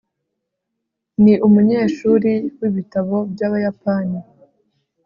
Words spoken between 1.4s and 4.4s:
umunyeshuri wibitabo byabayapani